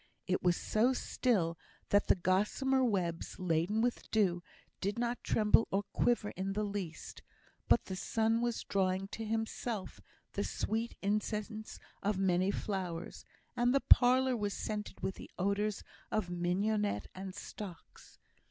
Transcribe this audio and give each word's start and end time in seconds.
It 0.25 0.41
was 0.41 0.57
so 0.57 0.93
still, 0.93 1.59
that 1.89 2.07
the 2.07 2.15
gossamer 2.15 2.83
webs, 2.83 3.37
laden 3.37 3.81
with 3.83 4.09
dew, 4.09 4.41
did 4.79 4.97
not 4.97 5.23
tremble 5.23 5.67
or 5.71 5.83
quiver 5.93 6.29
in 6.31 6.53
the 6.53 6.63
least; 6.63 7.21
but 7.67 7.85
the 7.85 7.95
sun 7.95 8.41
was 8.41 8.63
drawing 8.63 9.09
to 9.09 9.23
himself 9.23 10.01
the 10.33 10.43
sweet 10.43 10.95
incense 11.03 11.77
of 12.01 12.17
many 12.17 12.49
flowers, 12.49 13.25
and 13.55 13.75
the 13.75 13.79
parlour 13.89 14.35
was 14.35 14.55
scented 14.55 14.99
with 15.01 15.13
the 15.17 15.29
odours 15.37 15.83
of 16.11 16.31
mignonette 16.31 17.05
and 17.13 17.35
stocks. 17.35 18.17